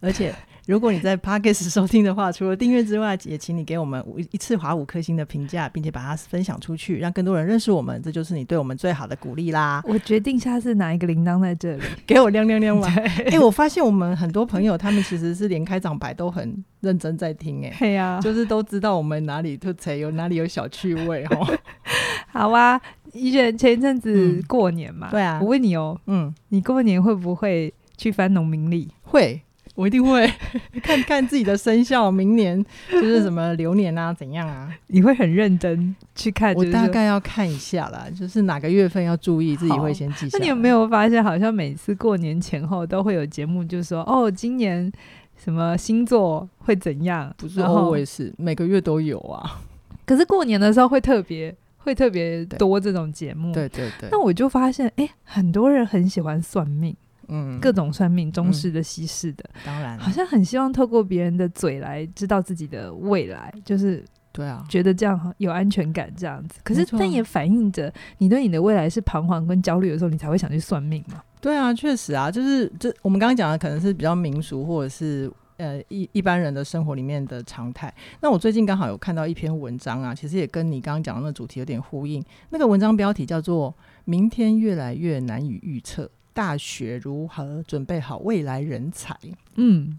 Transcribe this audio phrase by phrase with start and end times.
[0.00, 0.34] 而且。
[0.66, 9.82] 如果你在 Podcast 收听的话，除了订阅之外，也请你给我们一次划五颗星的评价，并且把它分享出去，让更多人认识我们，这就是你对我们最好的鼓励啦。
[9.86, 12.86] 我决定下次拿一个铃铛在这里， 给我亮亮亮吧。
[13.00, 21.58] 哎、欸，我发现我们很多朋友，他们其实是连开场白都很认真在听、欸，哎，对呀，就是都知道我们哪里特才有哪里有小趣味哦。
[22.28, 22.78] 好啊，
[23.14, 28.92] 一卷前一阵子过年嘛、嗯，对啊，我问你哦，嗯，你过年会不会去翻农民历？
[29.00, 29.40] 会。
[29.78, 30.28] 我一定会
[30.82, 32.60] 看看自己的生肖，明年
[32.90, 34.68] 就是什么流年啊，怎样啊？
[34.88, 36.52] 你会很认真去看？
[36.56, 40.36] 我大概要看一下啦，就是哪个月份要注意，自己会先记下。
[40.36, 44.90] 那你有没有发现，好像每次过年前后都会有节目，就是说哦，今年
[45.36, 47.32] 什么星座会怎样？
[47.36, 49.60] 不是，always 每个月都有啊。
[50.04, 53.54] 可是过年的时候会特别会特别多这种节目。
[53.54, 54.08] 对对对。
[54.10, 56.96] 那我就发现，哎、欸，很多人很喜欢算命。
[57.28, 66.60] 嗯，各种算命，中式的、西式的，嗯、当然，好像很希望透过别人的嘴来知道自己的未来，就是对啊，觉得这样有安全感，这样子。
[66.64, 71.22] 可是，但也反映着你对你的未来是彷徨跟焦虑的时候，你才会想去算命嘛。
[71.40, 77.92] 对啊，确实啊，就是这我们刚刚讲的可能是比较民俗或者是呃一一般人的生活里面的常态。
[78.20, 82.24] 那我最近刚好有看到一篇文章啊，其实也跟你刚刚讲的那主题有点呼应。
[82.50, 83.70] 那个文章标题叫做
[84.04, 86.04] 《明天越来越难以预测》。
[86.38, 89.12] 大学如何准备好未来人才？
[89.56, 89.98] 嗯，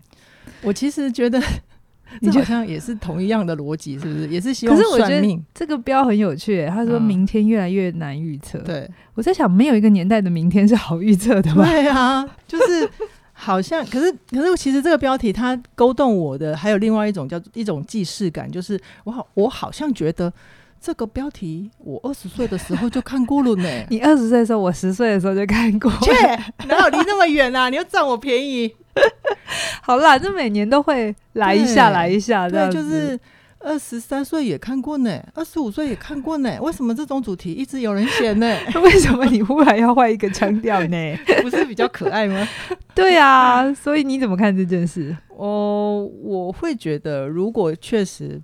[0.61, 1.37] 我其实觉得
[2.21, 4.25] 你好像也是同一样的逻辑，是不是？
[4.29, 5.43] 也是希望算命。
[5.53, 8.57] 这个标很有趣，他说明天越来越难预测。
[8.59, 11.65] 对，我在想，没有一个年代的明天是好预测的吧？
[11.65, 12.89] 对啊， 就是
[13.33, 20.31] 好像，可是，可是，其实这个标题它勾动我的，还有另外一种叫做一种既视感，就是我好，我好像觉得。
[20.81, 23.69] 这个标题我二十岁的时候就看过了呢。
[23.89, 25.91] 你二十岁的时候，我十岁的时候就看过。
[26.01, 26.13] 切，
[26.67, 27.69] 哪有离那么远啊？
[27.69, 28.73] 你又占我便宜。
[29.81, 32.49] 好啦，这每年都会来一下，来一下。
[32.49, 33.19] 对，就是
[33.59, 36.57] 二十三岁也看过呢，二十五岁也看过呢。
[36.61, 38.57] 为什么这种主题一直有人写呢？
[38.81, 41.17] 为什么你忽然要换一个腔调呢？
[41.41, 42.47] 不是比较可爱吗？
[42.95, 45.15] 对啊，所以你怎么看这件事？
[45.29, 48.41] 哦，我会觉得，如果确实。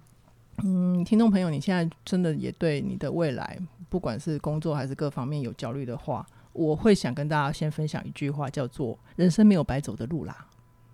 [0.63, 3.57] 嗯，听众朋友，你现在真的也对你的未来，
[3.89, 10.47] 不管是工作还是各方面有焦虑的话，我会想跟大家先分享一句话，叫做“人生没有白走的路啦”。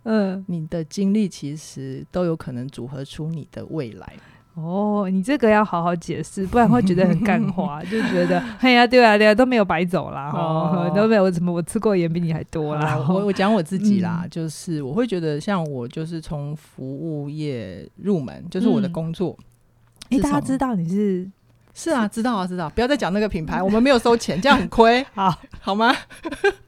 [0.04, 4.14] 嗯，你的经历其实都有可能组合出你的未来。
[4.56, 12.98] 哦，你这个要好好解释，不然会觉得很干 花，就觉得哎呀，对啊，对啊，都没有白走啦，哦，都没有什么，我吃过盐比你还多啦。
[13.08, 19.38] 我我讲我自己啦，嗯，就是我会觉得，像我就是从服务业入门，就是我的工作。
[19.40, 19.46] 嗯
[20.12, 21.28] 哎、欸，大家知道你是
[21.74, 22.70] 是啊，知道啊，知道。
[22.70, 25.04] 不要再讲那个品牌，我们没有收钱，这样很亏。
[25.16, 25.96] 好，好吗？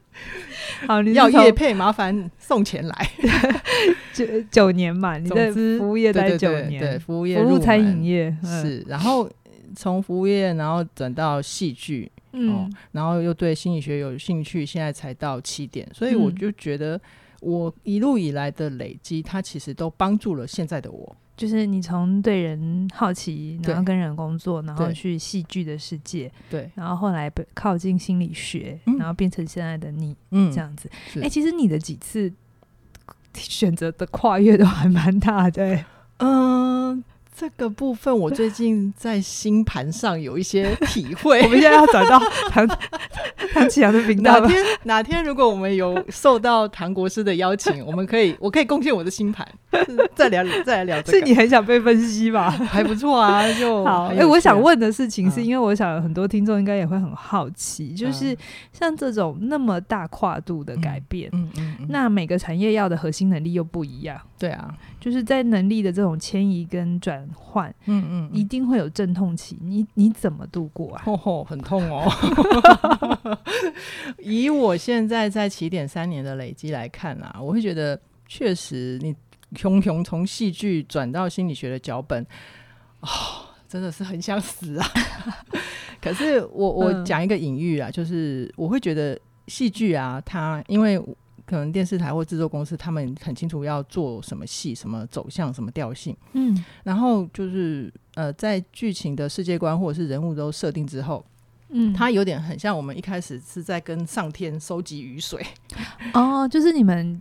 [0.88, 3.10] 好，你要业配，麻烦送钱来。
[4.14, 8.84] 九九年嘛，你的服务业待九年，对，服务业，服务餐饮业、嗯、是。
[8.88, 9.28] 然后
[9.76, 16.98] 从服务业，然后转到戏剧，嗯、哦，然后又对心理学有兴趣，现在才到起点，所以我就觉得，
[17.40, 21.16] 我一路以来的累积，它其实都帮助了现在的我。
[21.36, 30.88] 就是你从对人好奇，然后跟人工作，然后去戏剧的世界，对，然后后来靠近心理学，然后变成现在的你，嗯，这样子。
[31.16, 32.32] 哎、欸，其实你的几次
[33.34, 35.84] 选择的跨越都还蛮大的，
[36.18, 37.04] 嗯。
[37.36, 41.42] 这个部分我最近在星盘上有一些 体会。
[41.42, 42.16] 我们现在要转到
[42.48, 42.64] 唐
[43.52, 44.38] 唐启阳的频道。
[44.38, 49.46] 哪天哪天，如果我们有受到唐国师的邀请，我们可以，我可以贡献我的星盘，
[50.14, 51.18] 再聊再来聊这个。
[51.18, 52.50] 是你很想被分析吧？
[52.52, 54.06] 还不错啊，就好。
[54.06, 58.36] 哎、欸，我想问的事情是因为我想很多听众应该也会很好奇，嗯、就是
[58.72, 64.20] 像这种那么大跨度的改变，嗯嗯，嗯，嗯，那每个产业要的核心能力又不一样。
[64.38, 67.23] 对啊，就是在能力的这种迁移跟转。
[67.32, 71.02] 换，嗯嗯，一定会有阵痛期，你你怎么度过啊？
[71.04, 72.10] 吼吼，很痛哦。
[74.18, 79.14] 以我现在在起点三年的累积来看啊，我会觉得确实，你
[79.56, 82.24] 熊熊从戏剧转到心理学的脚本，
[83.00, 83.08] 哦，
[83.68, 84.86] 真的是很想死啊。
[86.00, 91.00] 可是我我讲一个隐喻啊，就是我会觉得戏剧啊，它因为。
[91.46, 96.16] 可能电视台或制作公司，他们很清楚要做什么戏、什么走向、什么调性。
[96.32, 101.24] 嗯，然后就是呃，在剧情的世界观或者是人物都设定之后，
[101.68, 105.44] 嗯，它有点很像我们一开始是在跟上天收集雨水。
[106.14, 107.20] 哦，就是你们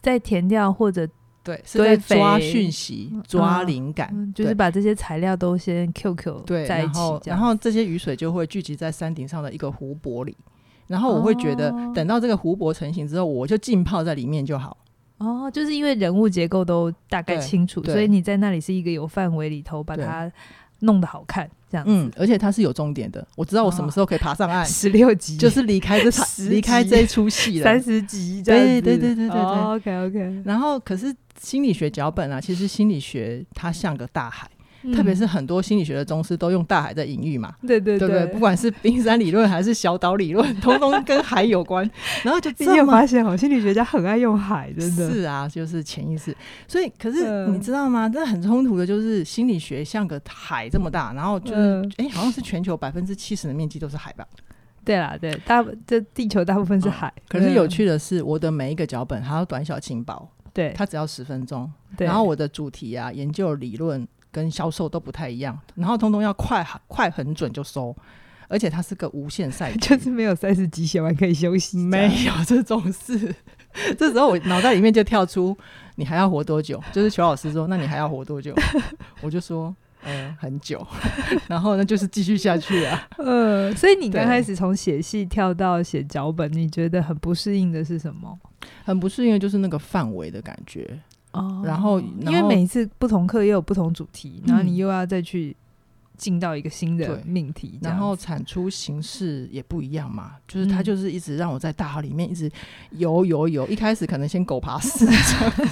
[0.00, 1.08] 在填掉或者
[1.44, 10.36] 对，是在抓讯息、抓灵感、嗯，就是把这些材料都先 QQ 对在一起，然后然后这些雨水就会聚集在山顶上的一个湖泊里，
[10.92, 14.76] 然后我会觉得等到这个湖泊成型之后，我就浸泡在里面就好。
[15.16, 20.30] 哦，就是因为人物结构都大概清楚，所以你在那里是一个有范围里头把它
[20.80, 21.90] 弄得好看，这样子。
[21.90, 24.66] 嗯，而且它是有终点的，我知道我什么时候可以爬上岸。
[24.66, 27.64] 十六集就是离开这 场，离开这一出戏了。
[27.64, 29.40] 三十集，对对对对对对。
[29.40, 30.42] Oh, OK OK。
[30.44, 34.46] 然后，可是心理学脚本啊，其实心理学它像个大海。
[34.94, 41.88] 特别是很多心理学的宗师都用大海在隐喻嘛，对对对，对对，不管是冰山理论还是小岛理论，通通跟海有关。
[42.24, 46.36] 然后就 你有发现哦，心理学家很爱用海，真的是啊，就是潜意识。
[46.66, 48.08] 所以，可是你知道吗？
[48.08, 54.26] 这很冲突的就是心理学像个海这么大，然后就是哎、欸，好像是全球百分之七十的面积都是海吧？
[54.84, 57.12] 对啦，对，大这地球大部分是海。
[57.16, 61.70] 嗯、可是有趣的是，我的每一个脚本它都短小轻薄，对，它只要十分钟。
[61.98, 64.06] 然后我的主题啊，研究理论。
[64.32, 67.94] 跟销售都不太一样，然后通通要快快很准就收，
[68.48, 73.34] 而且它是个无限赛， 就是没有三十集写完可以休息，没有这种事。
[73.98, 75.56] 这时候我脑袋里面就跳出
[75.94, 76.82] 你还要活多久？
[76.92, 78.54] 就是裘老师说，那你还要活多久？
[79.22, 80.86] 我就说，呃，很久。
[81.46, 83.08] 然后呢，就是继续下去啊。
[83.18, 88.38] 呃，所以你刚开始从写戏跳到写脚本，你觉得很不适应的是什么？
[88.84, 90.98] 很不适应的就是那个范围的感觉。
[91.32, 95.56] 哦，然后，因为每一次不同课也有不同主题，然后你又要再去
[96.16, 100.32] 进到一个新的命题，然后产出形式也不一样嘛。
[100.46, 102.50] 就是他就是一直让我在大海里面一直
[102.90, 103.66] 游游游。
[103.66, 105.06] 一开始可能先狗爬式。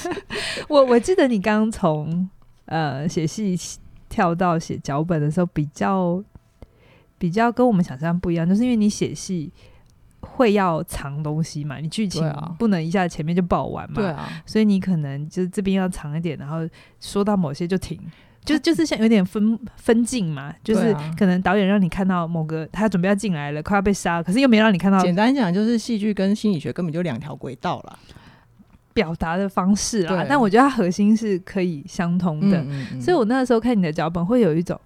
[0.69, 2.29] 我我记得你刚从
[2.65, 3.55] 呃写戏
[4.09, 6.25] 跳到写脚本的时候，比较
[7.19, 9.53] 比较跟我们想象不一样，就是因为你写戏。
[10.21, 11.79] 会要藏东西嘛？
[11.79, 12.23] 你剧情
[12.59, 13.97] 不能一下前面就爆完嘛？
[13.97, 16.59] 对啊，所以你可能就是这边要长一点，然后
[17.01, 17.99] 说到某些就停，
[18.45, 25.01] 就 就是像有点分分镜嘛，就是可能导演让你看到某个他准备要进来了，快要被杀了，可是又没让你看到。
[25.03, 27.99] 简单讲，就是戏剧跟心理学根本就两条轨道了，
[28.93, 30.27] 表达的方式啦。
[30.29, 34.79] 但我觉得它核心是可以相通的，嗯嗯嗯，所以我那个时候看你的脚本会有一种。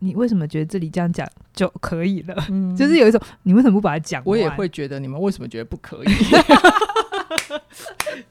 [0.00, 2.34] 你为什么觉得这里这样讲就可以了？
[2.50, 4.30] 嗯，就是有一种你为什么不把它讲完？
[4.30, 6.08] 我也会觉得你们为什么觉得不可以？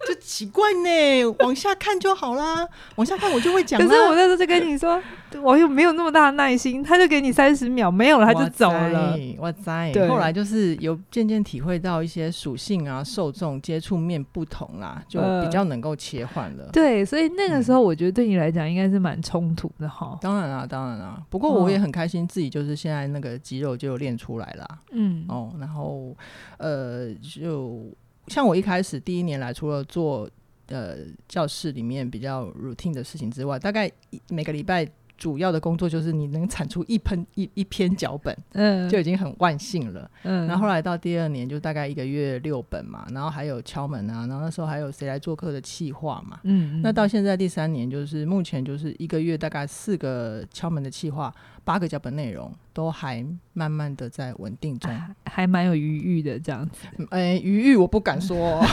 [0.07, 3.79] 就奇怪呢，往下看就好啦，往下看我就会讲。
[3.79, 5.01] 可是我那时候在跟你说，
[5.41, 9.17] 网友没有那么大的耐心，他就给你三十秒，没有了他就走了。
[9.39, 16.71] 哇塞，对，后来就是有渐渐体会到一些属性啊，受众接触面不同啦，就比较能够切换了、呃。
[16.71, 20.17] 对，所以那个时候我觉得对你来讲应该是蛮冲突的哈、嗯。
[20.21, 21.21] 当然啦，当然啦。
[21.29, 24.67] 不过我也很开心，自己就是现在那个肌肉就练出来了。
[24.91, 26.15] 嗯哦，然后
[26.57, 27.83] 呃就。
[28.27, 30.27] 像我一开始第一年来，除了做
[30.69, 30.95] 呃
[31.27, 33.87] 教室里面比较 routine 的事情之外，大概
[34.29, 34.83] 每个礼拜
[35.17, 40.47] 主要的工作就是你能产出一喷一一篇脚本，嗯，就已经很万幸了，嗯。
[40.47, 46.81] 然后后来到第二年，就大概一个月六本嘛，然后还有敲门啊，然后那时候还有谁来做客的企划嘛，嗯，嗯。
[46.81, 51.33] 那到现在第三年，就是目前就是一个月大概四个敲门的企划。
[51.63, 54.91] 八个脚本内容都还慢慢的在稳定中，
[55.25, 56.85] 还蛮有余裕的这样子。
[57.09, 58.63] 哎、欸，余裕我不敢说，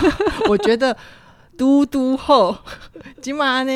[0.51, 0.95] 我觉得
[1.57, 2.55] 嘟嘟后
[3.23, 3.73] 今晚呢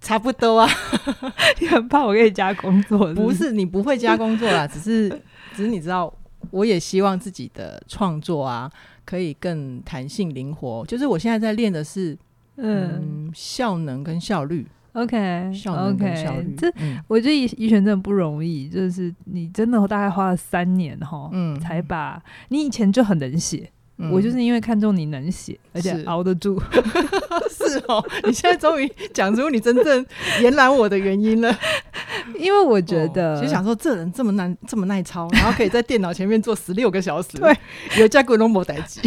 [0.00, 0.68] 差不多啊。
[1.60, 3.38] 你很怕我给你加工作是不是？
[3.38, 5.08] 不是，你不会加工作啦， 只是
[5.54, 6.12] 只是你知道，
[6.50, 8.70] 我也希望自己的创作啊
[9.04, 10.84] 可以更弹性灵活。
[10.86, 12.16] 就是我现在在练的是
[12.56, 14.66] 嗯，嗯效能跟效率。
[14.92, 16.72] OK，OK，这
[17.06, 23.70] 我觉得怡怡璇真的不容易，就是你真的大概花了三年哈，嗯，才把你以前就很能写。
[24.02, 26.58] 嗯、我就是因为看中你能写，而且熬得住，
[27.50, 28.02] 是，是哦。
[28.24, 30.06] 你现在终于 讲出你真正
[30.40, 31.54] 延揽我的原因了，
[32.38, 37.54] 因为我觉得，就、哦、想说这人这么难，这么耐操，然后可以在电脑前面坐十六个小时， 对，
[37.98, 39.00] 有加过龙博代机，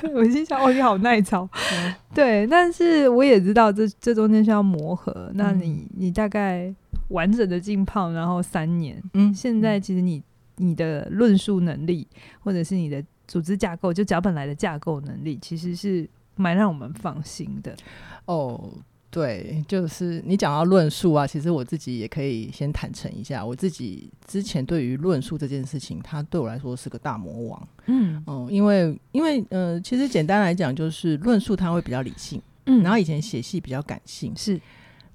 [0.00, 5.30] 对我心想哦，你好耐操，嗯、对，但是我也知道这这中间需要磨合。
[5.34, 6.70] 那你你大概
[7.08, 10.22] 完整的浸泡，然后三年，嗯，现在其实你
[10.56, 12.06] 你的论述能力，
[12.40, 13.02] 或者是你的。
[13.32, 17.74] 组织架构就脚本来的架构能力，其实是蛮让我们放心的。
[18.26, 18.70] 哦，
[19.08, 27.68] 对，就是你讲到论述啊，其实我自己也可以先坦诚一下，我自己之前对于论述这件事情，它对我来说是个大魔王。
[27.86, 34.60] 嗯，哦、呃，因为因为呃，其实简单来讲，就是论述它会比较理性，嗯，然后以前写戏比较感性，是。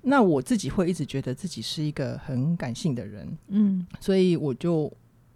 [0.02, 4.92] 那我自己会一直觉得自己是一个很感性的人，嗯，所以我就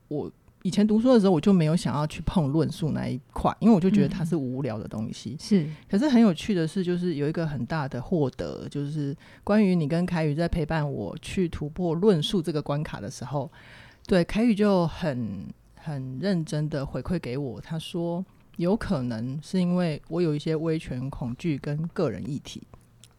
[0.07, 0.31] 我
[0.63, 5.31] 以前读书的时候，我就没有想要去碰论述那一块，因为我就觉得它是无聊的东西。
[5.31, 13.51] 嗯、是，可是很有趣的是，就是有一个很大的获得，就是关于你跟凯宇在陪伴我去突破论述这个关卡的时候，
[14.07, 18.23] 对凯宇就很很认真的回馈给我，他说
[18.57, 22.61] 有可能是因为我有一些威权恐惧跟个人议题。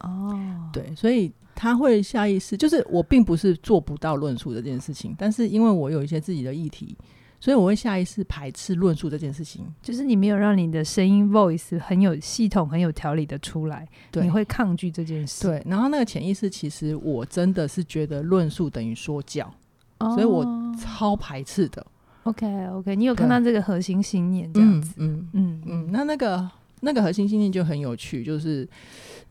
[0.00, 1.32] 哦，对，所以。
[1.54, 6.96] 他会下意识，就是我并不是做不到论述这件事情，但是因为我有一些自己的议题，
[7.42, 9.66] 所以我会下意识排斥论述这件事情。
[9.82, 15.48] 就是你没有让你的声音 voice 很有系统、很有条理的出来，你会抗拒这件事。
[15.48, 19.52] 对，然后那个潜意识，其实我真的是觉得论述等于说教，
[19.98, 20.46] 哦，所以我
[20.80, 21.84] 超排斥的。
[22.22, 24.94] OK OK，你有看到这个核心信念这样子？
[24.98, 28.68] 嗯嗯嗯，嗯，那那个那个核心信念就很有趣，就是。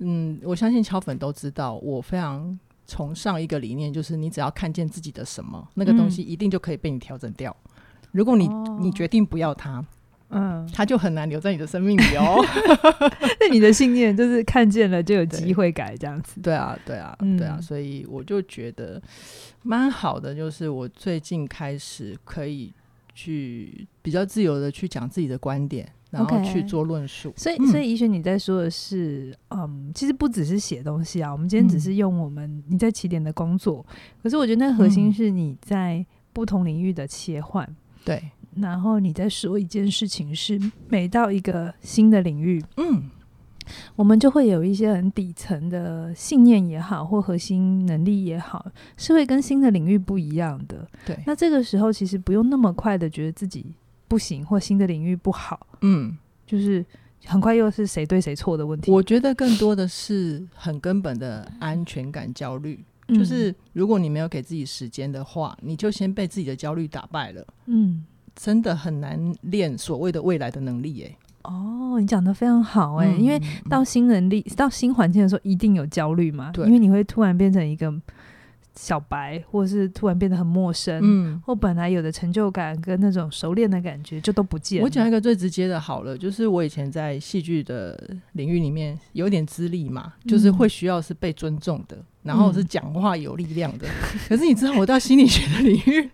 [0.03, 7.55] 嗯，我相信敲粉都知道，我非常崇尚一个理念，就是你只要看见自己的什么，那个东西一定就可以被你调整掉。
[8.11, 9.83] 嗯、如果你、哦、你决定不要他，
[10.29, 12.43] 嗯，他就很难留在你的生命里哦。
[13.39, 16.39] 那你的信念就是看见了就有机会改这样子。
[16.41, 19.01] 对啊，对啊，嗯、对啊，所以我就觉得
[19.63, 22.73] 蛮好的，就是我最近开始可以
[23.13, 25.89] 去比较自由的去讲自己的观点。
[26.11, 37.65] 然后去做论述，okay, 所以所以怡璇你在说的是嗯，嗯，其实不只是写东西啊，我们今天只是用我们你在起点的工作，嗯、可是我觉得那核心是你在不同领域的切换，
[38.03, 38.21] 对、
[38.55, 43.09] 嗯，然后你再说一件事情是每到一个新的领域，嗯，
[43.95, 48.65] 我们就会有一些很底层的信念也好，或核心能力也好，
[48.97, 53.73] 是会跟新的领域不一样的，对，那这个时候其实不用那么快的觉得自己。
[54.07, 56.85] 不行，或新的领域不好，嗯，就是
[57.23, 58.91] 很快又是谁对谁错的问题。
[58.91, 67.45] 我觉得更多的是很根本的安全感焦虑，嗯，就是如果你没有给自己时间的话，你就先被自己的焦虑打败了。
[67.65, 68.03] 嗯，
[68.35, 71.05] 真的很难练所谓的未来的能力，欸。
[71.05, 77.93] 诶，哦，你讲的非常好，欸，诶，嗯，因为到新能力，到新环境的时候，一定有焦虑嘛，对，因为你会突然变成一个。
[78.75, 84.85] 小白，或是突然变得很陌生，嗯，或本来有的成就感跟那种熟练的感觉就都不见了。
[84.85, 87.99] 我讲一个最直接的，好了，就是我以前在戏剧的
[88.33, 93.87] 领域里面有点资历嘛，就是会需要是被尊重的，嗯、然后是讲话有力量的。
[93.87, 96.09] 嗯、可是你知道，我到心理学的领域，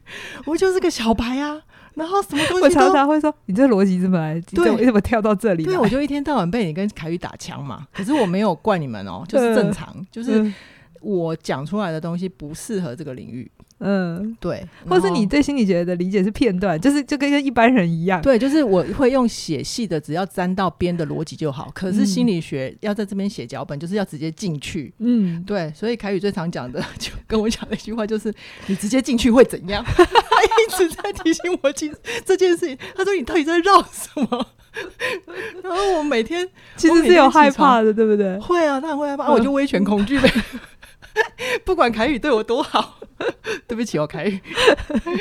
[0.46, 1.62] 我就是个小白啊，
[1.94, 4.42] 然后什么东西我常常会说，你这逻辑怎么来？
[4.42, 5.64] 对，你怎么跳到这里？
[5.64, 7.88] 对，我就一天到晚被你跟凯宇打枪嘛。
[7.94, 10.52] 可是我没有怪你们哦，就是正常，嗯、就是。
[11.02, 13.50] 嗯我讲出来的东西不适合这个领域，
[13.80, 21.70] 嗯，对，或是你对心理学的理解是片段，就是就跟一般人一样，对，就是我会用写戏的，只要沾到边的逻辑就好。
[21.74, 25.72] 可是心理学要在这边写脚本，就是要直接进去，嗯，对。
[25.76, 28.34] 所以凯宇最常讲的， 就跟我讲的一句话，就是
[28.66, 29.84] 你直接进去会怎样？
[29.86, 34.48] 他一直在提醒我，其实这件事情，他说你到底在绕什么？
[35.64, 38.38] 然后我每天其实是有害怕的，对不对？
[38.40, 40.32] 会啊，他很会害怕，嗯、我就威权恐惧呗。
[41.66, 43.00] 不管凯宇对我多好，
[43.68, 44.40] 对不起哦，凯宇。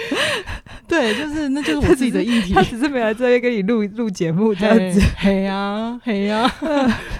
[0.88, 2.54] 对，就是那就是我自己的议题。
[2.54, 5.00] 他只是没来这边跟你录录节目这样子。
[5.18, 6.50] 嘿呀，嘿呀。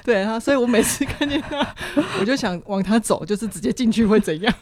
[0.05, 1.75] 对啊，所以我每次看见他，
[2.21, 4.55] 我就想往他走，就是直接进去会怎样？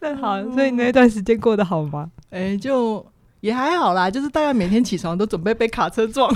[0.00, 2.10] 那好，所以那段时间过得好吗？
[2.30, 3.06] 哎、欸，就
[3.40, 6.34] 也还好啦，就是大概每天起床都准备被卡车撞。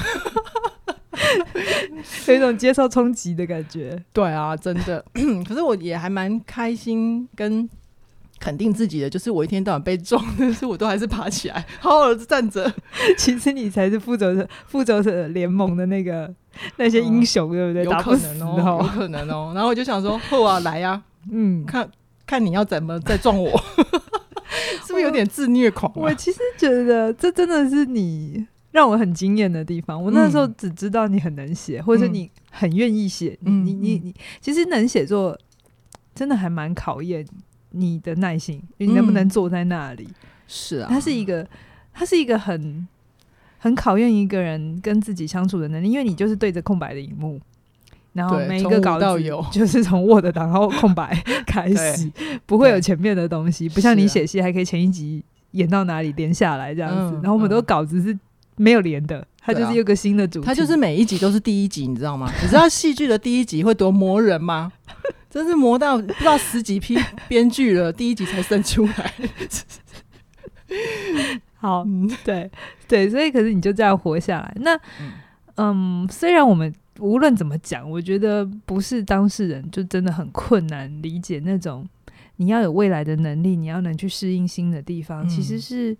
[2.29, 5.05] 有一种接受冲击的感觉，对啊，真的。
[5.47, 7.69] 可是我也还蛮开心跟
[8.39, 12.73] 肯定自己的，就是我一天到晚被撞，但是我都还是爬起来，好好的站着。
[13.19, 16.33] 其实你才是复仇者，复仇者联盟的那个
[16.77, 17.85] 那些英雄，对不对？
[17.85, 19.53] 有可能哦，有可能哦。
[19.55, 21.91] 然后我就想说，后啊，来呀，嗯，看
[22.27, 23.51] 看你要怎么再撞我，
[24.87, 25.97] 是不是有点自虐狂啊？
[25.97, 28.47] 我其实觉得这真的是你。
[28.79, 35.37] 让我很惊艳的地方，我那时候只知道你很能写，嗯，或者你很愿意写，嗯，你你你，其实能写作
[36.15, 37.27] 真的还蛮考验
[37.73, 40.07] 你的耐心，你能不能坐在那里？
[40.47, 41.45] 是啊，它是一个，
[41.93, 42.87] 它是一个很
[43.59, 47.41] 很考验一个人跟自己相处的能力，因为你就是对着空白的荧幕，
[48.13, 49.21] 然后每一个稿子
[49.51, 52.09] 就是从 Word 档然后空白开始，
[52.47, 58.17] 不会有前面的东西，不像你写戏还可以前一集演到哪里连下来这样子，嗯，然后我们都稿子是。
[58.59, 62.31] 没有连的，它就是有个新的主题，它就是每一集都是第一集，你知道吗？
[62.43, 64.73] 你知道戏剧的第一集会多磨人吗？
[65.31, 66.97] 真是磨到不知道十几批
[67.29, 69.15] 编剧了，第一集才生出来。
[71.57, 71.85] 好，
[72.25, 72.50] 对
[72.87, 74.53] 对，所以可是你就这样活下来。
[74.61, 75.12] 那嗯，
[75.57, 81.87] 嗯，虽然我们无论怎么讲，我觉得不是当事人就真的很困难理解那种。
[82.37, 85.97] 你要有未来的能力，你要能去适应新的地方，嗯、其实是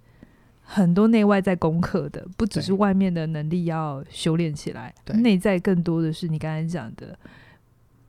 [0.71, 7.19] 很多内外在功课的，不只是外面的能力要修炼起来，内在更多的是你刚才讲的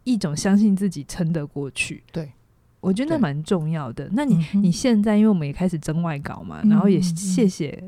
[0.03, 2.03] 一种相信自己撑得过去。
[2.11, 2.29] 对，
[2.81, 4.09] 我觉得那蛮重要的。
[4.11, 7.81] 那你你现在，因为我们也开始征外稿嘛，嗯、然后也谢谢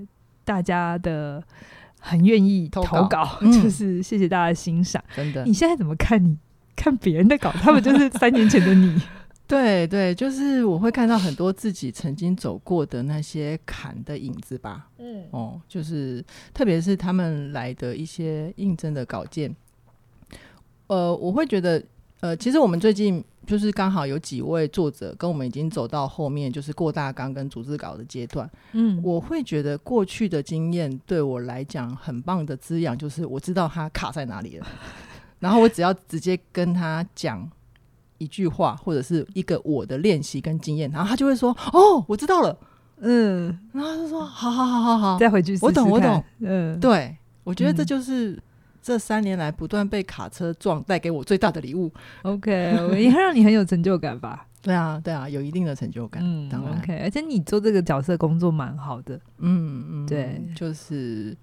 [0.46, 1.44] 大家的
[2.00, 5.04] 很愿意投稿，投稿 嗯、就是谢谢大家的欣赏。
[5.14, 6.30] 真的，你现在怎么看你？
[6.30, 6.38] 你
[6.84, 9.00] 看别人的稿，他们就是三年前的你。
[9.52, 14.88] 对对，就是我会看到很多自己曾经走过的那些坎的影子吧。
[14.98, 19.54] 嗯，哦，就是特别是他们来的一些应征的稿件，
[20.88, 21.84] 呃，我会觉得，
[22.22, 28.50] 呃，其实我们最近就是刚好有几位作者跟我们已经走到后面，就是过大纲跟逐字稿的阶段。
[28.72, 34.66] 嗯，我会觉得过去的经验对我来讲很棒的滋养，就是我知道他卡在哪里了，
[35.40, 37.52] 然后我只要直接跟他讲。
[38.22, 42.56] 一句话或者是一个我的练习跟经验，然后他就会说：“哦，我知道了。”
[43.04, 46.24] 嗯，然后他就说：“好好好好好，再回去试试。”我懂，我懂。
[46.40, 48.38] 嗯，对，我觉得这就是
[48.80, 51.92] 这三年来不断被卡车撞带给我最大的礼物。
[52.22, 54.46] OK，我应该让你很有成就感吧？
[54.62, 56.22] 对啊，对啊，有一定的成就感。
[56.24, 56.78] 嗯，当然。
[56.78, 59.20] OK，而且你做这个角色工作蛮好的。
[59.40, 61.36] 嗯嗯，对，就是。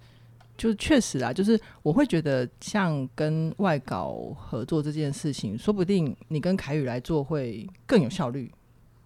[0.59, 8.53] 就确实啊，就是我会觉得像跟外稿合作这件事情，说不定你跟凯宇来做会更有效率、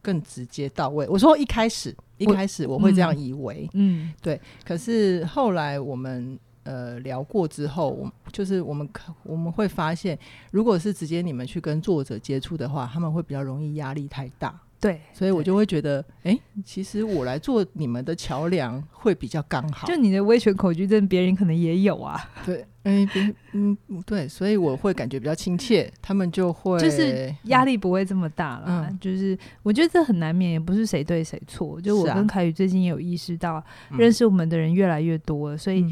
[0.01, 1.07] 更直接到位。
[1.09, 4.41] 我说一开始，一开始我会这样以为，嗯，嗯，对。
[4.65, 8.89] 可是后来我们呃聊过之后，我就是我们
[9.23, 10.19] 我们会发现，
[10.51, 14.59] 如果是直接你们去跟作者接触的话，他们会比较容易压力太大。
[14.83, 19.87] 对，所以我就会觉得，哎，其实我来做你们的桥梁会比较刚好。
[19.87, 22.21] 就你的威权恐惧症，别人可能也有啊。
[22.45, 23.07] 对，哎，
[23.53, 28.89] 嗯，对，所以我会感觉比较亲切， 他们就会就是压力不会这么大了。
[28.91, 31.81] 嗯，就是我觉得这很难免，也不是谁对谁错。
[31.81, 33.65] 就我跟凯宇最近也有意识到，
[33.97, 35.87] 认识我们的人越来越多了，所以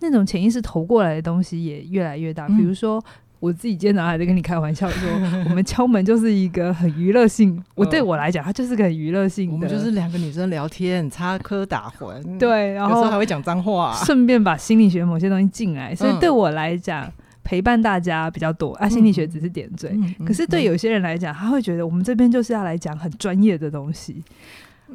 [0.00, 2.46] 那种潜意识投过来的东西也越来越大。
[2.48, 3.02] 比如说。
[3.38, 5.08] 我自己今天早上还在跟你开玩笑说，
[5.48, 7.62] 我们敲门就是一个很娱乐性。
[7.74, 9.54] 我对我来讲，它就是个很娱乐性的。
[9.54, 15.94] 我们就是两个女生聊天，插科打诨，对，然后有时候还会讲脏话，顺便把心理学某些东西进来。
[15.94, 17.10] 所以对我来讲，
[17.44, 19.94] 陪伴大家比较多啊，心理学只是点缀。
[20.26, 24.22] 可是对有些人来讲，他会觉得我们这边就是要来讲很专业的东西。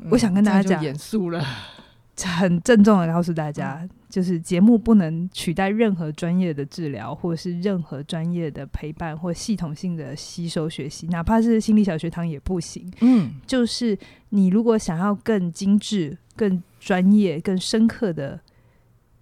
[0.09, 1.45] 我想跟大家讲，严肃了。
[2.23, 12.91] 很郑重的告诉大家，就是节目不能取代任何专业的治疗，或是任何专业的陪伴或系统性的吸收学习，哪怕是心理小学堂也不行。
[12.99, 13.97] 嗯，就是
[14.29, 18.39] 你如果想要更精致、更专业、更深刻的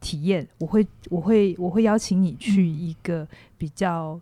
[0.02, 4.19] 体验，我会，我会，我会邀请你去一个比较。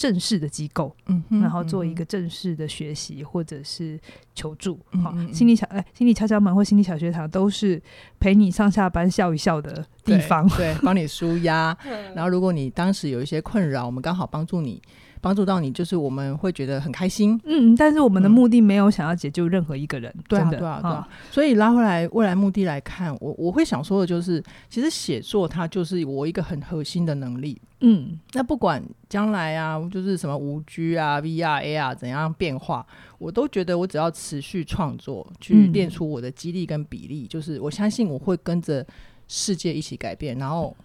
[0.00, 4.00] 正式的机构，嗯，然后做一个正式的学习或者是
[4.34, 7.78] 求助，好、嗯，心理小哎，心理敲敲门或心理小学堂都是
[8.18, 11.76] 陪你上下班笑一笑的地方，对，帮你舒压。
[12.16, 14.80] 然后，如果你当时有一些困扰，我们刚好帮助你。
[15.20, 17.38] 帮助到你，就是我们会觉得很开心。
[17.44, 20.12] 嗯，但是我们的目的没有想要解救任何一个人。
[20.28, 21.08] 对啊，对啊，对啊。
[21.30, 27.60] 所以拉回来未来目的来看，我我会想说的就是，其实写作它就是我一个很核心的能力。
[27.80, 32.86] 嗯，那不管将来啊，就是什么五 G 啊、VR、AR 怎样变化，
[33.18, 38.86] 我都觉得我只要持续创作，去练出我的肌力跟比例，就是我相信我会跟着
[39.28, 40.76] 世界一起改变，然后。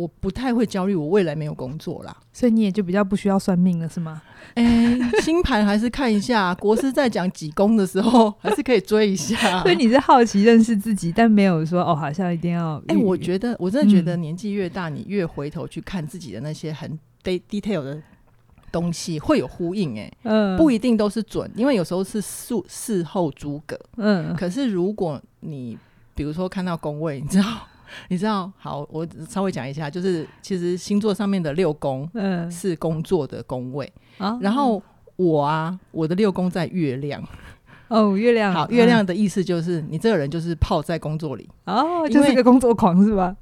[0.00, 4.22] 我不太会焦虑，我未来没有工作啦，所以你也就比较不需要算命了，是吗？
[4.54, 6.54] 哎、欸，星盘还是看一下。
[6.54, 9.36] 国师在讲几宫的时候，还是可以追一下。
[9.62, 12.78] 所以你是好奇认识自己，但没有说哦，好像一定要。
[12.88, 18.02] 哎、欸，我觉得我真的觉得年纪越大，嗯、你越回头去看自己的那些很 detail 的
[18.72, 20.02] 东西，会有呼应、欸。
[20.02, 23.78] 哎，嗯，不一定都是准，因为有时候是事事后诸葛。
[23.98, 25.78] 嗯，可是如果你
[26.14, 27.44] 比如说看到宫位，你知道。
[28.08, 34.82] 你知道，好，我稍微讲一下，就是其实星座上面的六宫，嗯，是工作的宫位，嗯、然后
[35.16, 37.22] 我啊，我的六宫在月亮，
[37.88, 43.36] 哦，月亮，好，月亮的意思就是、嗯、你这个人就是泡在工作里，哦，就是一个工作狂是吧？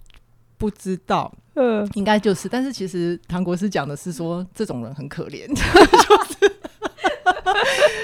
[0.56, 6.57] 不知道，嗯，应该就是，但是其实唐国师讲的是说这种人很可怜， 就是。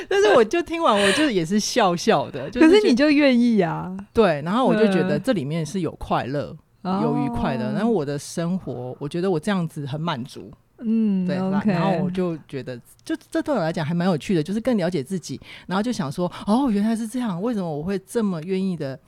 [0.10, 2.48] 但是我就听完，我就也是笑笑的。
[2.52, 3.96] 就是、可是你就愿意啊？
[4.12, 7.72] 对，然后我就觉得这里面是有快乐、嗯、有愉快的。
[7.72, 10.50] 然后我的生活，我觉得我这样子很满足。
[10.78, 11.36] 嗯，对。
[11.36, 15.40] 然后我就觉得，就这对我来讲还蛮有趣的，就是更了解自己。
[15.66, 17.40] 然后就想说，哦，原来是这样。
[17.40, 18.98] 为什么我会这么愿意的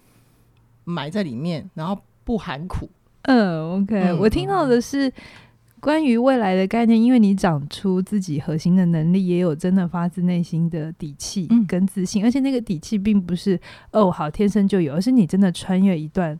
[0.84, 2.88] 埋在里面，然后不含苦？
[3.22, 3.94] 嗯，OK。
[3.94, 5.12] 嗯、我听到的是。
[5.80, 13.60] 关于未来的概念，因为你长出自己核心的能力，也有真的发自内心的底气跟自信，嗯、而且那个底气并不是
[13.92, 16.36] 哦好天生就有，而是你真的穿越一段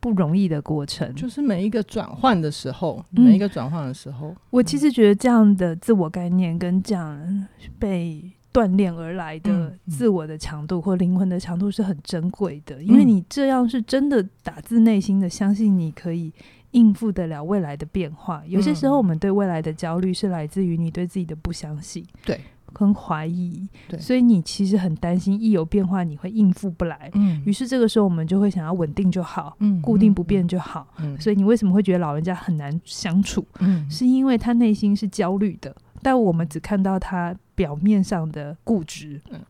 [0.00, 7.46] 不容易的过程，就是每一个转换的时候，嗯、每一个转换的时候，我其实觉得这样的自我概念跟这样
[7.78, 16.32] 被锻炼而来的自我的强度或灵魂的强度是很珍贵的，因为你这样是真的打自内心的相信你可以
[16.72, 18.42] 应付得了未来的变化。
[18.46, 22.40] 有些时候，我们对未来的焦虑是来自于你对自己的不相信，对，
[22.72, 27.10] 跟怀疑，对，所以你其实很担心一有变化你会应付不来。
[27.14, 30.86] 嗯，于是这个时候我们就会想要稳定就好，嗯，固定不变就好。
[30.98, 33.46] 嗯，所以你为什么会觉得老人家很难相处？
[33.60, 35.74] 嗯，是因为他内心是焦虑的。
[36.00, 39.40] 但我们只看到他表面上的固执，嗯，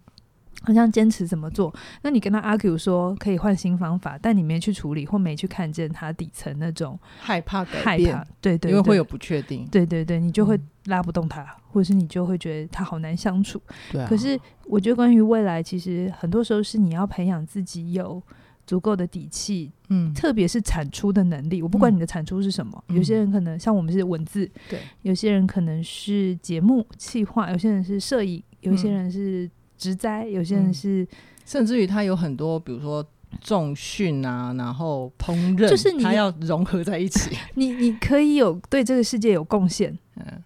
[0.63, 1.75] 好像坚持怎么做。
[2.03, 13.61] 那你跟他 argue 说可以换新方法，但你没去处理或没去看见他底层那种害怕改变，害怕，对对，对，因为会有不确定，对对对，你就会拉不动他，嗯、或者是你就会觉得他好难相处。
[13.91, 18.23] 对、啊，可是我觉得关于未来，其实很多时候是你要培养自己有。
[18.69, 21.63] 足够的底气，嗯，特别是产出的能力。
[21.63, 31.09] 我不管你的产出是什么，嗯、有些人可能像我们是文字，对；有些人可能是节目企划，有些人是摄影，有些人是植栽，有些人是，嗯、
[31.47, 33.03] 甚至于他有很多，比如说。
[33.43, 37.37] 重训啊，然后烹饪，就是你它要融合在一起。
[37.57, 39.97] 你你可以有对这个世界有贡献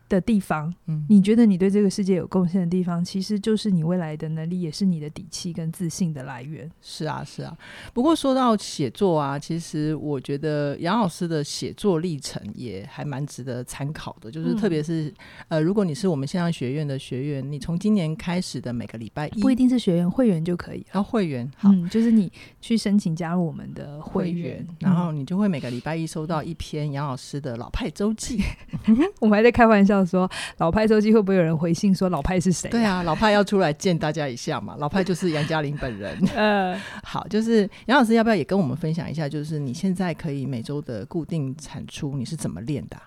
[0.08, 6.70] 的地方，嗯，你觉得你对这个世界有贡献的地方，其实就是你未来的能力，也是你的底气跟自信的来源。
[6.80, 7.56] 是啊，是啊。
[7.92, 14.30] 不过说到写作啊，其实我觉得杨老师的写作历程也还蛮值得参考的。
[14.30, 15.14] 就是特别是、嗯、
[15.48, 20.84] 呃，如果你是我们线上学院的学员，你从今年开始的每个礼拜一，不一定是学员，会员就可以。
[20.90, 22.30] 然后会员，好，嗯、就是你
[22.60, 28.42] 去申请加入我们的会员，会员然后你就会每个礼拜一收到一篇杨老师的老派周记。
[29.20, 32.68] 我们还在开玩笑说，老派周记会不会有人回信说老派是谁？
[32.68, 34.74] 对啊，老派要出来见大家一下嘛。
[34.78, 36.18] 老派就是杨嘉玲本人。
[36.34, 43.02] 呃， 好，就是杨老师要不要也跟我们分享一下，就是你现在可以每周的固定产出，你是怎么练的啊？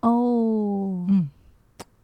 [0.00, 1.28] 哦，嗯。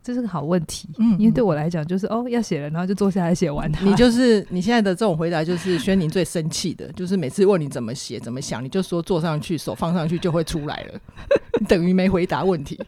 [0.02, 3.84] 这是个好问题，嗯，因为对我来讲，就是哦，要写了，然后就坐下来写完它。
[3.84, 11.00] 你就是你现在的这种回答，就是轩宁最生气的，就是每次问你怎么写、怎么想，你就说坐上去，手放上去就会出来了，
[11.68, 12.80] 等于没回答问题。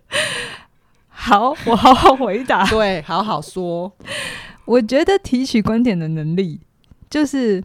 [1.12, 3.92] 好，我好好回答， 对，好好说。
[4.64, 6.60] 我觉得提取观点的能力
[7.08, 7.62] 就是。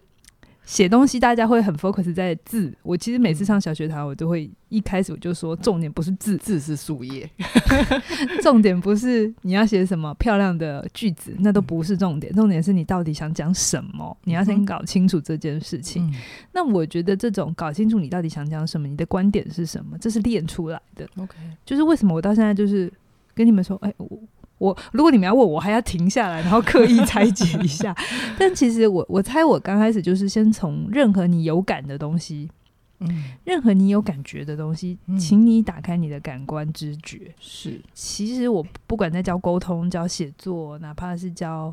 [0.68, 2.78] 写东西，大家会很 focus 在字。
[2.84, 7.30] 我其实每次上小学堂，我都会一开始我就说，重点不是字，字是树叶。
[8.44, 12.36] 重点不是你要写什么漂亮的句子，那都不是重点。
[12.36, 16.06] 重点是你到底想讲什么，你要先搞清楚这件事情。
[16.08, 16.14] 嗯、
[16.52, 21.08] 那我觉得这种搞清楚你到底想讲什么，你的观点是什么，这是练出来的。
[21.18, 22.92] OK，就是为什么我到现在就是
[23.38, 24.20] 跟你们说，哎，我。
[24.60, 27.96] 我如果你们要问我，还要停下来，然后刻意拆解一下。
[28.40, 32.50] 但其实我我猜我刚开始就是先从任何你有感的东西，
[33.00, 37.32] 嗯，任何你有感觉的东西，嗯，请你打开你的感官知觉。
[37.40, 41.72] 是，其实我不管在教沟通、教写作，哪怕是教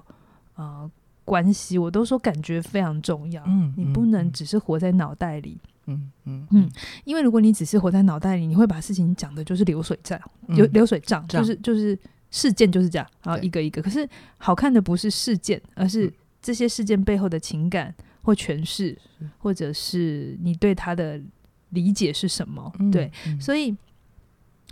[0.57, 0.91] 呃
[1.25, 3.43] 关系，我都说感觉非常重要。
[3.47, 5.53] 嗯，你不能只是活在脑袋里。
[5.53, 6.11] 嗯嗯嗯
[6.51, 6.71] 嗯，
[7.05, 11.99] 因为如果你只是活在脑袋里，你会把事情讲的就是流水账，流流水账，就是就是。
[12.31, 13.81] 事件就是这样，然后一个一个。
[13.81, 18.99] 可是好看的不是事件，而是这些事件背后的情感或诠释，
[19.39, 21.21] 或者是你对他的
[21.69, 22.73] 理解是什么？
[22.91, 23.09] 对，
[23.41, 23.73] 所以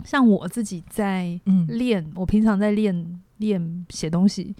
[0.03, 4.53] 像我自己在练，我平常在练练写东西，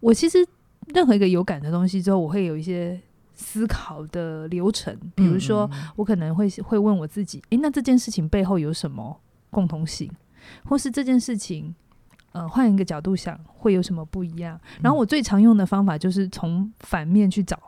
[0.00, 0.46] 我其实
[0.88, 3.00] 任何一个有感的东西之后，我会有一些
[3.36, 4.98] 思考的流程。
[5.14, 9.20] 比如说，我可能会会问我自己：诶，那这件事情背后有什么
[9.50, 10.10] 共同性？
[10.64, 11.74] 或是这件事情？
[12.32, 14.60] 呃，换一个角度想，会有什么不一样？
[14.82, 17.58] 然后我最常用的方法就是从反面去找，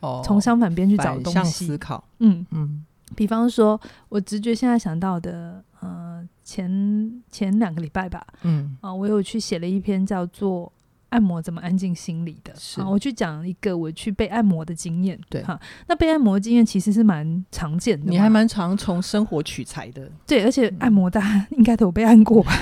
[0.00, 2.02] 哦，从相反边去找东西思考。
[2.18, 2.84] 嗯嗯，
[3.14, 10.72] 比方说，我直觉现在想到的，呃，前前两个礼拜吧，嗯啊，呃，我有去写了一篇叫做。
[11.12, 12.52] 按摩怎么安静心理的？
[12.58, 15.18] 是，我去讲一个我去被按摩的经验。
[15.28, 18.10] 对哈，那被按摩的经验其实是蛮常见的。
[18.10, 20.10] 你还蛮常从生活取材的。
[20.26, 22.52] 对，而且按摩大家应该都有被按过吧？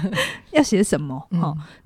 [0.52, 1.22] 要写什么？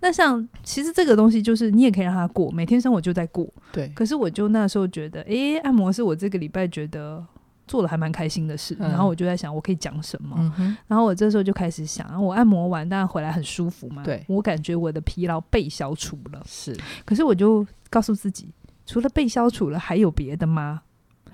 [0.00, 3.46] 那像其实这个东西就是你也可以让他过，每天生活就在过。
[3.72, 3.88] 对。
[3.94, 7.24] 可是我就那时候觉得，哎、欸，按摩是我这个礼拜觉得。
[7.72, 10.36] 做的还蛮开心的事，然后我就在想，我可以讲什么？
[10.58, 10.76] 嗯。
[10.86, 14.02] 然后我这时候就开始想，我按摩完当然回来很舒服嘛。
[14.02, 16.42] 对，我感觉我的疲劳被消除了。
[16.44, 18.52] 是，可是我就告诉自己，
[18.84, 20.82] 除了被消除了，还有别的吗？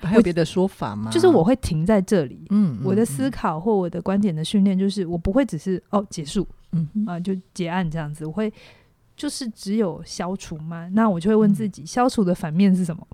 [0.00, 1.10] 还有别的说法吗？
[1.10, 8.52] 就是我会停在这里，嗯，我的思考或我的观点的训练，就是我不会只是哦结束，嗯啊、呃、就结案这样子，我会
[9.16, 10.88] 就是只有消除吗？
[10.92, 13.04] 那我就会问自己，嗯、消除的反面是什么？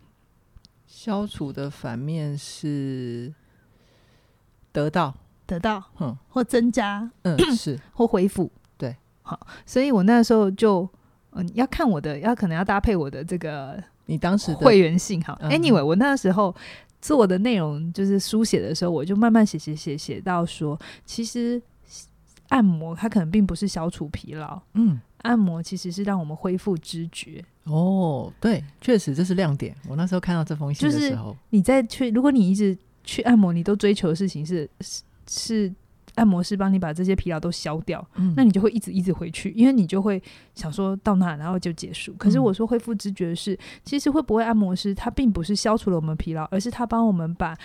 [0.86, 3.32] 消除的反面是
[4.72, 5.14] 得到，
[5.46, 7.78] 得到，嗯，或增加，嗯， 是。
[7.92, 10.88] 或恢复，对，好，所以我那时候就，
[11.32, 13.82] 嗯，要看我的，要可能要搭配我的这个。
[14.06, 16.54] 你当时会员性好，Anyway，我那时候
[17.00, 21.62] 做的内容就是书写的时候，我就慢慢写写写写到说，其实
[22.50, 27.44] 按摩它可能并不是消除疲劳，嗯，按摩其实是让我们恢复知觉。
[27.64, 29.76] 哦，对，确实这是亮点。
[29.88, 35.74] 我那时候看到这封信的时候，就是你在去，如果你一直去按摩，你都追求的事情是是是。
[36.16, 40.22] 按摩师帮你把这些疲劳都消掉，嗯，那你就会一直一直回去，因为你就会
[40.54, 42.14] 想说到那然后就结束。
[42.16, 47.58] 可是我说恢复知觉的是，其实会不会按摩师他并不是消除了我们疲劳，而是他帮我们把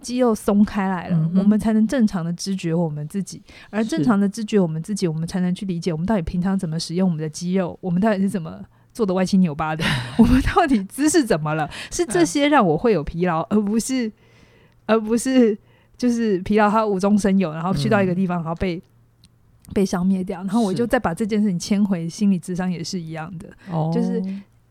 [0.00, 3.42] 肌肉松开来了，嗯，我们才能正常的知觉我们自己。
[3.70, 8.60] 而正常的知觉我们自己，我们才能去理解我们到底平常怎么使用我们的肌肉，我们到底是怎么
[8.92, 9.84] 做的歪七扭八的，
[10.18, 11.68] 我们到底姿势怎么了？
[11.90, 14.10] 是这些让我会有疲劳，而不是，
[14.86, 15.56] 而不是。
[15.98, 18.82] 就是疲劳，它无中生有，然后去到一个地方，然后被、嗯、
[19.72, 23.48] 被消灭掉，然后我就再把这件事情牵回心理智商，也是一样的。
[23.70, 24.22] 哦，就是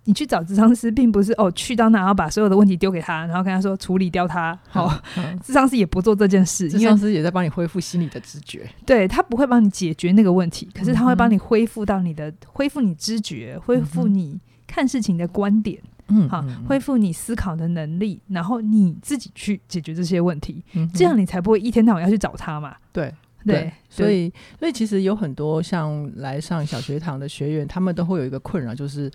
[0.05, 4.57] 你去找智商师，并不是哦去到那，然后把所有的问题丢给他，然后跟他说处理掉他。
[4.69, 5.01] 好、哦，
[5.43, 8.69] 咨商师也不做这件事，智商师也在帮你恢复心理的知觉。
[8.85, 15.81] 对，他不会帮你解决那个问题，可是他会帮你恢复到你的、嗯、恢复你知觉，恢复你看事情的观点。
[16.09, 22.75] 嗯，好，恢复你思考的能力，然后你自己去解决这些问题，嗯、这样你才不会一天到晚要去找他嘛。
[22.93, 23.11] 对
[23.43, 29.11] 对，对，所以所以其实有很多像来上小学堂的学员，他们都会有一个困扰，就是。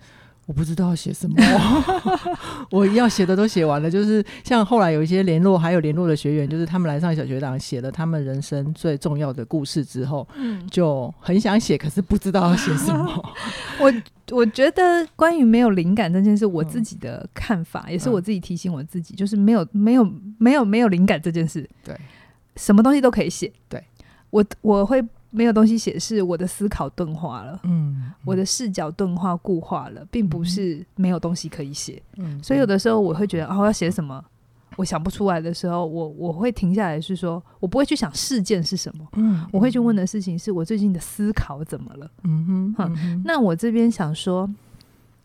[0.47, 1.35] 我不知道要写什么，
[2.71, 3.89] 我要写的都写完了。
[3.89, 13.33] 就是像后来有一些联络，还有联络的学员，就是他们来上小学堂，写了他们人生最重要的故事之后，嗯，就很想写，可是不知道要写什么。
[13.79, 13.93] 我
[14.31, 20.03] 我觉得关于没有灵感这件事，我自己的看法，嗯，也是我自己提醒我自己，就是没有没有
[20.37, 21.95] 没有没有灵感这件事，对，
[22.57, 23.49] 什么东西都可以写。
[23.69, 23.81] 对，
[24.31, 25.01] 我我会。
[25.31, 34.23] 没有东西写，是我的思考钝化了，嗯，嗯，我的视角钝化固化了，并不是没有东西可以写，嗯，所以有的时候我会觉得，哦，我要写什么，
[34.75, 44.49] 我想不出来的时候，我我会停下来，是说我不会去想事件是什么，嗯，我会去问的事情是我最近的思考怎么了，嗯哼，那我这边想说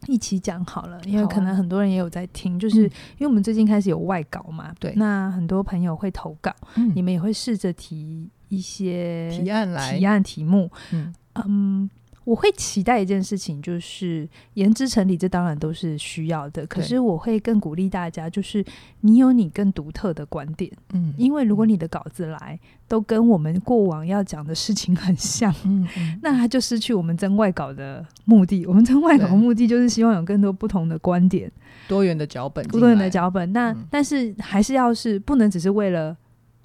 [0.07, 8.31] 一起讲好了，因为可能很多人也有在听，就是因为我们最近开始有外稿嘛，对，那很多朋友会投稿，嗯，你们也会试着提。
[8.57, 9.99] 一些提案来。
[9.99, 11.91] 提案题目，嗯，嗯，
[12.25, 16.67] 我会期待一件事情，就是言之成理，这当然都是需要的。
[16.67, 18.65] 可是我会更鼓励大家，就是
[19.03, 28.65] 你有你更独特的观点，嗯，因为如果你的稿子来都跟我们过往要讲的事情很像，嗯，嗯，那它就失去我们征外稿的目的。
[28.67, 31.51] 我们征外稿的目的就是希望有更多不同的观点，
[31.87, 33.53] 多元的脚本，多元的脚本。
[33.53, 36.17] 那、嗯、但是还是要是不能只是为了。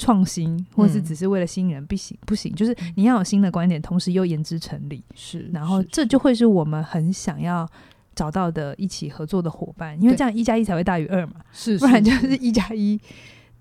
[0.01, 5.03] 创新，或是只是为了吸引人，不行不行，就是你要有新的观点，同时又言之成理。
[5.13, 7.69] 是，然后这就会是我们很想要
[8.15, 11.33] 找到的一起合作的伙伴，因为这样一加一才会大于二嘛。
[11.51, 12.99] 是，不然就是一加一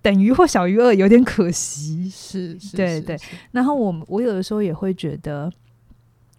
[0.01, 2.09] 等于或小于二，有点可惜。
[2.09, 3.19] 是，是对对。
[3.51, 5.53] 然后我我有的时候也会觉得。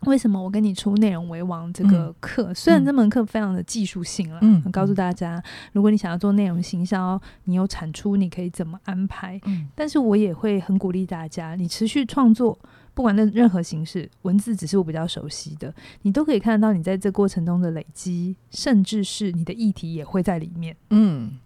[0.05, 2.51] 为什么我跟你出内容为王这个课？
[2.51, 5.41] 嗯、虽然这门课非常的技术性了，嗯，告诉大家，
[5.73, 9.39] 如果你想要做内容行销，你有产出，你可以怎么安排？
[9.45, 12.57] 嗯，但是我也会很鼓励大家，你持续创作，
[12.93, 20.75] 不管那任何形式，文字只是我比较熟悉的，你都可以看得到你在这过程中的累积，甚至是你的议题也会在里面。
[20.89, 21.37] 嗯。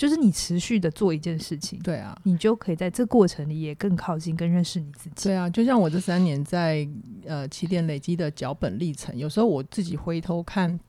[0.00, 5.28] 就是你持续的做一件事情，对啊，你就可以在这过程里也更靠近、更认识你自己。
[5.28, 6.88] 对啊，就像我这三年在
[7.26, 10.80] 呃起点累积的脚本历程，有时候我自己回头看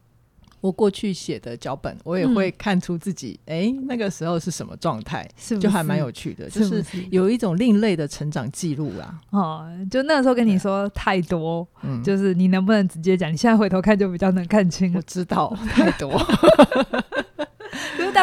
[0.62, 9.20] 我过去写的脚本，我也会看出自己哎、嗯欸、那个时候是什么状态，是就还蛮有趣的，就是有一种另类的成长记录啊。
[9.32, 13.30] 哦，就那个时候跟你说太多，嗯，就是你能不能直接讲？
[13.30, 14.94] 你现在回头看就比较能看清。
[14.96, 16.18] 我知道太多。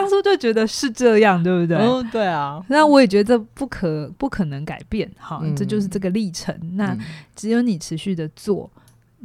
[0.00, 1.76] 当初就觉得是这样，对不对？
[1.76, 2.64] 嗯，对啊。
[2.68, 6.56] 那我也觉得不可不可能改变，好，嗯，这就是这个历程。
[6.76, 6.96] 那
[7.34, 8.70] 只有你持续的做，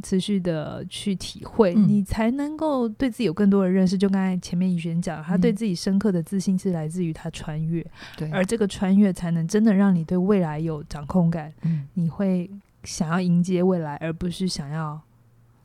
[0.02, 3.98] 持续的去体会，嗯，你才能够对自己有更多的认识。
[3.98, 7.86] 就刚才前面怡璇讲，他对自己深刻的自信是来自于他穿越，
[8.18, 11.54] 对，而这个穿越才能真的让你对未来有掌控感。
[11.62, 12.50] 嗯，你会
[12.84, 15.00] 想要迎接未来，而不是想要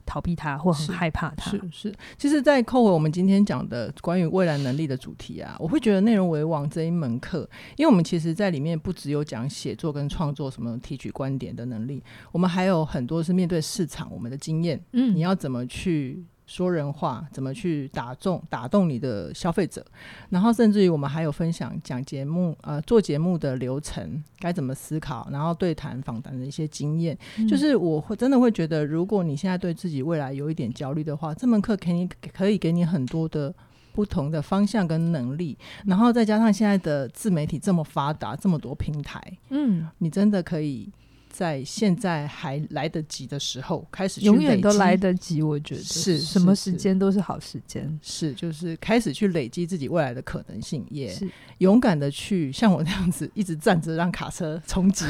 [0.09, 1.51] 逃避它或很害怕它。
[1.51, 14.83] 是是，其实，在扣回我们今天讲的关于未来能力的主题啊，我会觉得内容为王这一门课，因为我们其实在里面不只有讲写作跟创作什么提取观点的能力，我们还有很多是面对市场我们的经验。
[14.93, 16.25] 嗯，你要怎么去？
[16.49, 19.85] 说人话，怎么去打中打动你的消费者？
[20.31, 27.17] 然后甚至于我们还有分享讲节目，呃，做节目的流程该怎么思考，然后对谈访谈的一些经验。
[27.37, 33.55] 嗯、就是我会真的会觉得，如果你现在对自己未来有一点焦虑的话，这门课给你可以给你很多的
[33.93, 35.59] 不同的方向跟能力。
[35.85, 40.91] 然后再加上现在的自媒体这么发达，这么多平台，嗯，你真的可以。
[41.39, 45.41] 在现在还来得及的时候，开始去永远都来得及。
[45.41, 47.97] 我觉得是什么时间都是好时间。
[48.03, 51.17] 是，就是开始去累积自己未来的可能性，也
[51.59, 55.05] 勇敢的去像我这样子一直站着让卡车冲击，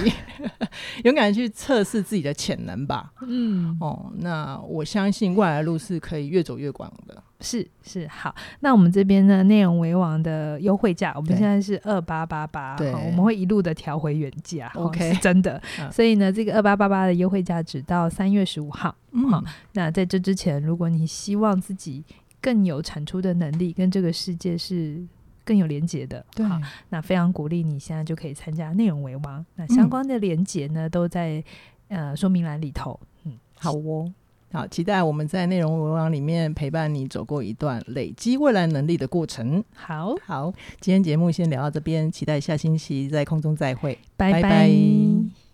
[1.05, 3.11] 勇敢的去测试自己的潜能吧。
[3.23, 7.17] 嗯，哦，那我相信未来的路是可以越走越广的。
[7.40, 15.62] 是是好，那我们这边呢，内容为王的优惠价，我们现在是二八八八，对，我们会一路的调回原价，OK，是真的。
[15.79, 18.92] 嗯、所以呢，这个二八八八的优惠价只到三月十五号。
[19.12, 22.05] 嗯，好，那在这之前，如果你希望自己
[22.40, 25.01] 更有产出的能力，跟这个世界是
[25.44, 26.44] 更有连结的，对，
[26.88, 29.46] 那非常鼓励你现在就可以参加内容为王。
[29.55, 31.44] 那相关的连结呢，嗯、都在
[31.87, 32.98] 呃说明栏里头。
[33.22, 34.12] 嗯，好哦。
[34.50, 39.62] 好，期待我们在内容文网里面陪伴你走过一段累积未来能力的过程。
[39.74, 44.42] 好好，今天节目先聊到这边，期待下星期在空中再会，拜拜。
[44.42, 45.47] 拜拜。